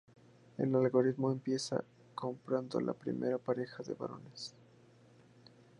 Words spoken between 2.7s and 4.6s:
la primera pareja de valores.